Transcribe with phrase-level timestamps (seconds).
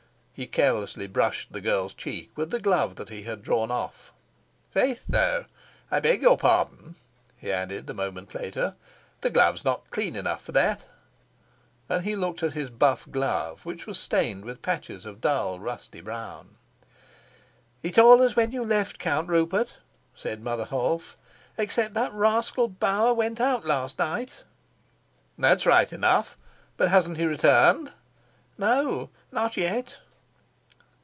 [0.33, 4.11] He carelessly brushed the girl's cheek with the glove that he had drawn off.
[4.71, 5.45] "Faith, though,
[5.91, 6.95] I beg your pardon."
[7.37, 8.73] he added a moment later,
[9.19, 10.87] "the glove's not clean enough for that,"
[11.87, 16.01] and he looked at his buff glove, which was stained with patches of dull rusty
[16.01, 16.55] brown.
[17.83, 19.77] "It's all as when you left, Count Rupert,"
[20.15, 21.17] said Mother Holf,
[21.55, 24.41] "except that that rascal Bauer went out last night"
[25.37, 26.35] "That's right enough.
[26.77, 27.91] But hasn't he returned?"
[28.57, 29.97] "No, not yet."